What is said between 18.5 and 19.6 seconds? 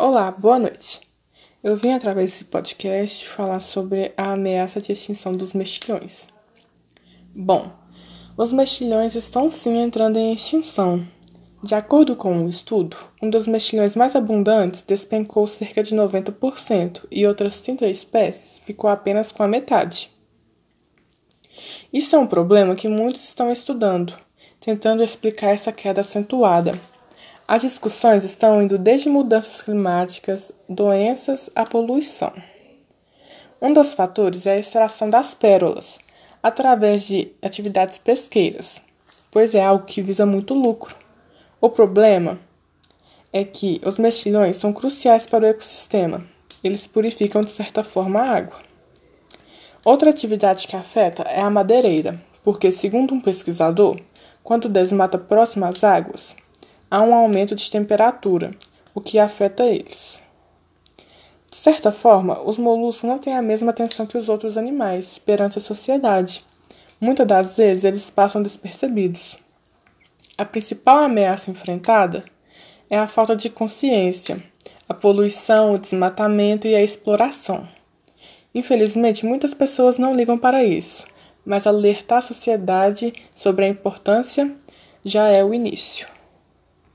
ficou apenas com a